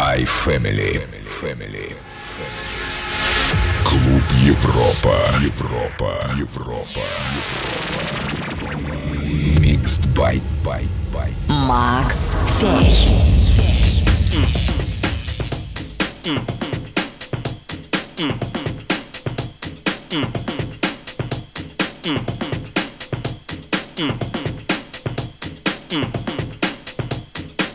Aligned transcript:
iFamily. 0.00 0.98
Family. 1.26 1.94
Клуб 3.84 4.22
Европа. 4.46 5.14
Европа. 5.42 6.10
Европа. 6.38 7.00
Mixed 9.60 10.08
by 10.14 10.40
by 10.64 10.86
by. 11.12 11.30
Макс 11.48 12.34
Фей. 12.60 13.40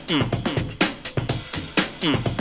Mm. 0.07 0.34
Mm. 2.05 2.35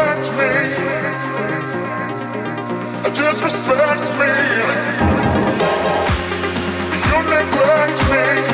Neglect 0.00 0.32
me. 0.38 0.48
Disrespect 3.14 4.08
me. 4.18 4.32
You 7.06 7.18
neglect 7.28 8.00
me. 8.10 8.49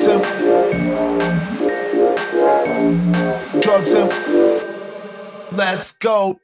Drugs 0.00 0.06
him. 0.06 0.22
Drugs 3.60 3.92
him. 3.92 4.08
Let's 5.52 5.92
go. 5.92 6.40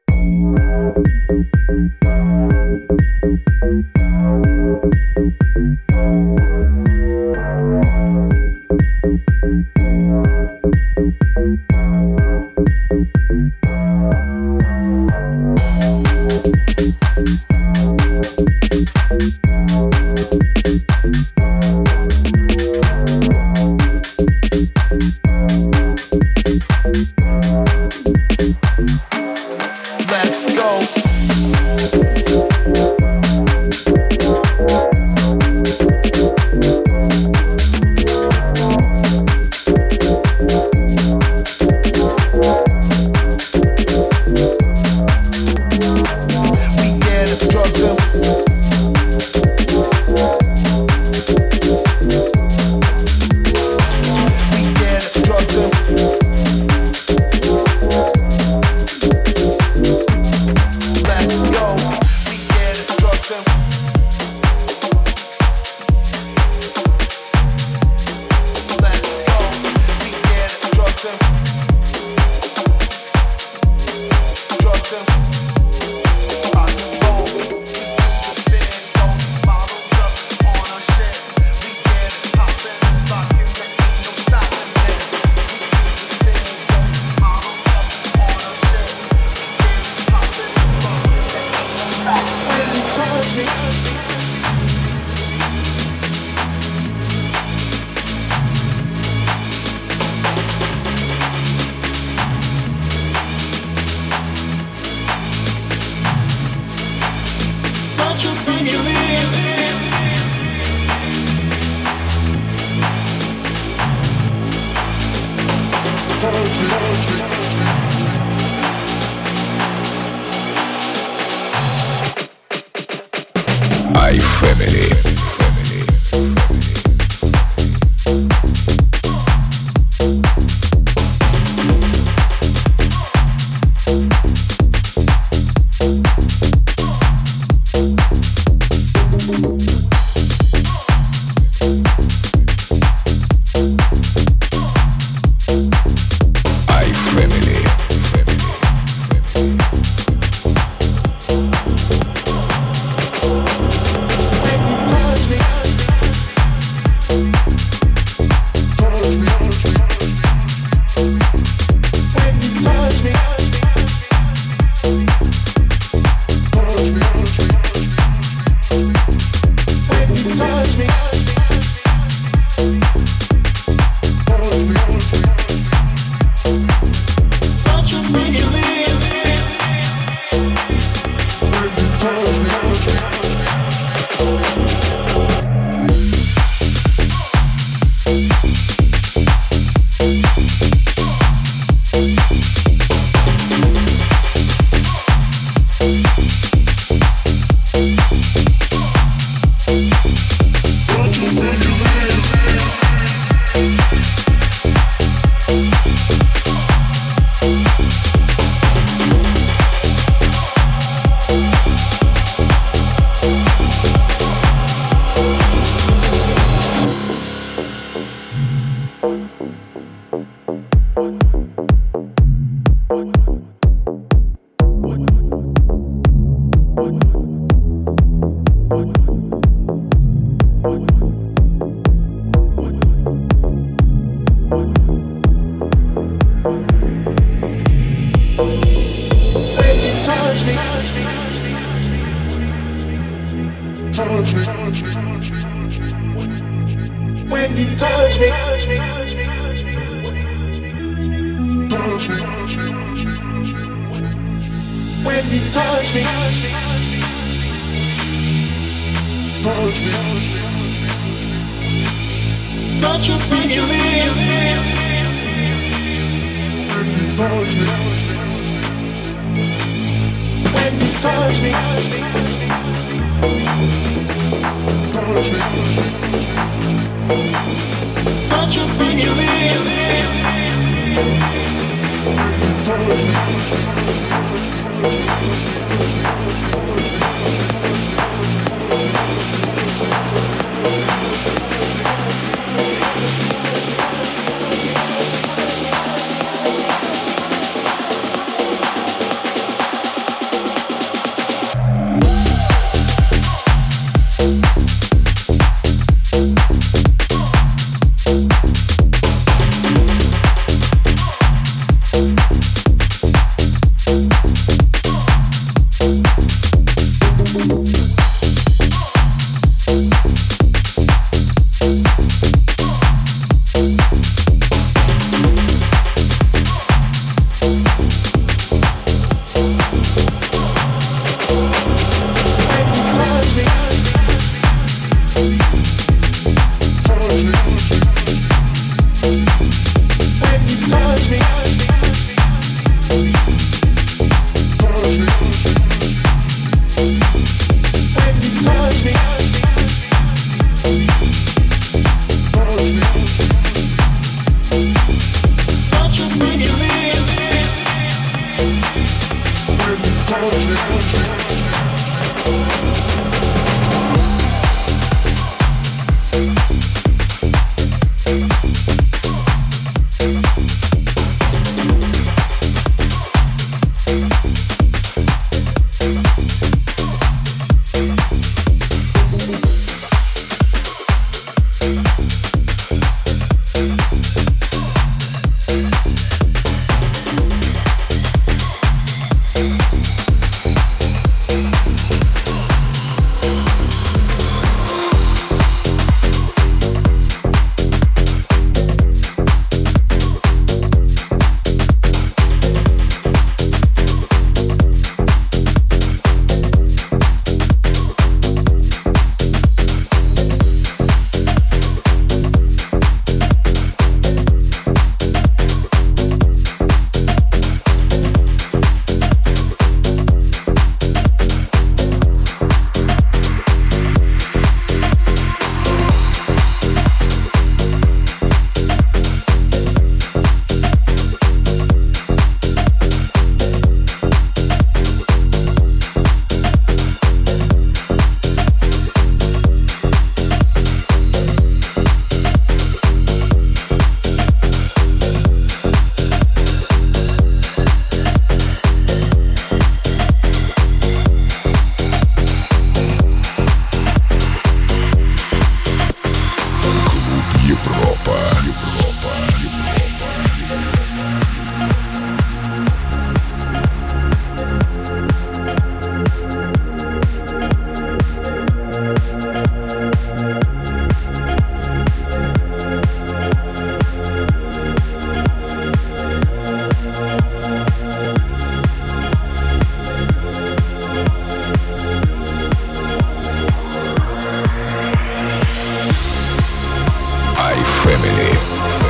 family. 487.97 488.86